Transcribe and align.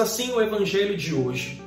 assim 0.00 0.30
o 0.32 0.40
evangelho 0.40 0.96
de 0.96 1.14
hoje: 1.14 1.60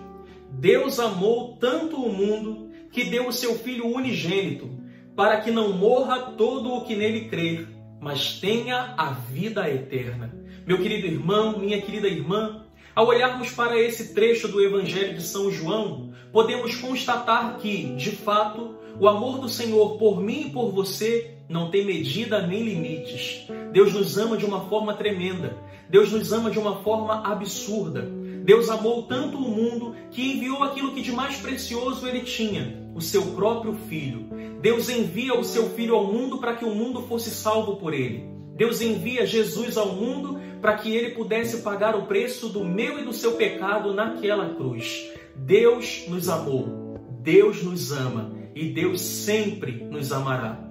Deus 0.51 0.99
amou 0.99 1.57
tanto 1.59 1.97
o 1.97 2.11
mundo 2.11 2.71
que 2.91 3.03
deu 3.03 3.27
o 3.27 3.33
seu 3.33 3.55
Filho 3.55 3.87
unigênito, 3.87 4.69
para 5.15 5.41
que 5.41 5.51
não 5.51 5.73
morra 5.73 6.31
todo 6.37 6.73
o 6.73 6.85
que 6.85 6.95
nele 6.95 7.27
crer, 7.27 7.67
mas 7.99 8.39
tenha 8.39 8.93
a 8.97 9.11
vida 9.11 9.69
eterna. 9.69 10.33
Meu 10.65 10.77
querido 10.77 11.07
irmão, 11.07 11.59
minha 11.59 11.81
querida 11.81 12.07
irmã, 12.07 12.65
ao 12.95 13.07
olharmos 13.07 13.51
para 13.51 13.77
esse 13.77 14.13
trecho 14.13 14.47
do 14.47 14.63
Evangelho 14.63 15.13
de 15.13 15.21
São 15.21 15.51
João, 15.51 16.13
podemos 16.31 16.75
constatar 16.77 17.57
que, 17.57 17.95
de 17.95 18.11
fato, 18.11 18.77
o 18.97 19.07
amor 19.09 19.39
do 19.39 19.49
Senhor 19.49 19.97
por 19.97 20.21
mim 20.21 20.47
e 20.47 20.49
por 20.51 20.71
você 20.71 21.34
não 21.47 21.69
tem 21.69 21.85
medida 21.85 22.45
nem 22.45 22.63
limites. 22.63 23.47
Deus 23.71 23.93
nos 23.93 24.17
ama 24.17 24.37
de 24.37 24.45
uma 24.45 24.61
forma 24.67 24.93
tremenda. 24.93 25.57
Deus 25.89 26.11
nos 26.11 26.33
ama 26.33 26.49
de 26.49 26.57
uma 26.57 26.83
forma 26.83 27.25
absurda. 27.25 28.01
Deus 28.43 28.69
amou 28.69 29.03
tanto 29.03 29.37
o 29.37 29.49
mundo 29.49 29.95
que 30.11 30.33
enviou 30.33 30.63
aquilo 30.63 30.93
que 30.93 31.01
de 31.01 31.11
mais 31.11 31.37
precioso 31.37 32.07
ele 32.07 32.21
tinha, 32.21 32.91
o 32.93 33.01
seu 33.01 33.23
próprio 33.33 33.73
filho. 33.87 34.29
Deus 34.61 34.89
envia 34.89 35.33
o 35.33 35.43
seu 35.43 35.69
filho 35.71 35.95
ao 35.95 36.11
mundo 36.11 36.37
para 36.37 36.55
que 36.55 36.65
o 36.65 36.73
mundo 36.73 37.01
fosse 37.03 37.29
salvo 37.29 37.77
por 37.77 37.93
ele. 37.93 38.23
Deus 38.55 38.81
envia 38.81 39.25
Jesus 39.25 39.77
ao 39.77 39.93
mundo 39.93 40.39
para 40.61 40.75
que 40.75 40.95
ele 40.95 41.11
pudesse 41.11 41.61
pagar 41.61 41.95
o 41.95 42.05
preço 42.05 42.49
do 42.49 42.63
meu 42.63 42.99
e 42.99 43.03
do 43.03 43.13
seu 43.13 43.33
pecado 43.33 43.93
naquela 43.93 44.53
cruz. 44.55 45.11
Deus 45.35 46.05
nos 46.07 46.29
amou, 46.29 46.97
Deus 47.21 47.61
nos 47.63 47.91
ama 47.91 48.31
e 48.55 48.69
Deus 48.69 49.01
sempre 49.01 49.83
nos 49.91 50.11
amará. 50.11 50.65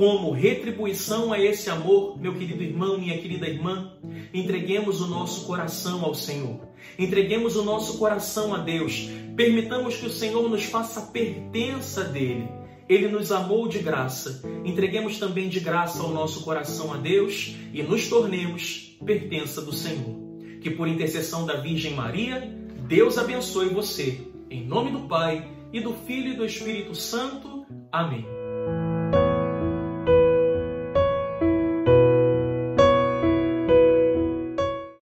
Como 0.00 0.30
retribuição 0.30 1.30
a 1.30 1.38
esse 1.38 1.68
amor, 1.68 2.18
meu 2.18 2.32
querido 2.32 2.62
irmão, 2.62 2.96
minha 2.96 3.18
querida 3.18 3.46
irmã, 3.46 3.92
entreguemos 4.32 5.02
o 5.02 5.06
nosso 5.06 5.44
coração 5.44 6.02
ao 6.02 6.14
Senhor. 6.14 6.58
Entreguemos 6.98 7.54
o 7.54 7.62
nosso 7.62 7.98
coração 7.98 8.54
a 8.54 8.58
Deus. 8.60 9.10
Permitamos 9.36 9.96
que 9.96 10.06
o 10.06 10.10
Senhor 10.10 10.48
nos 10.48 10.64
faça 10.64 11.02
pertença 11.02 12.02
dele. 12.02 12.48
Ele 12.88 13.08
nos 13.08 13.30
amou 13.30 13.68
de 13.68 13.80
graça. 13.80 14.42
Entreguemos 14.64 15.18
também 15.18 15.50
de 15.50 15.60
graça 15.60 16.02
o 16.02 16.14
nosso 16.14 16.44
coração 16.44 16.94
a 16.94 16.96
Deus 16.96 17.54
e 17.70 17.82
nos 17.82 18.08
tornemos 18.08 18.96
pertença 19.04 19.60
do 19.60 19.74
Senhor. 19.74 20.16
Que 20.62 20.70
por 20.70 20.88
intercessão 20.88 21.44
da 21.44 21.56
Virgem 21.56 21.92
Maria, 21.92 22.40
Deus 22.88 23.18
abençoe 23.18 23.68
você. 23.68 24.18
Em 24.48 24.64
nome 24.64 24.92
do 24.92 25.00
Pai, 25.00 25.46
e 25.74 25.78
do 25.78 25.92
Filho 25.92 26.32
e 26.32 26.36
do 26.36 26.46
Espírito 26.46 26.94
Santo. 26.94 27.66
Amém. 27.92 28.39